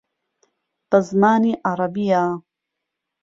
[0.89, 2.23] بە زمانی عەرەبییە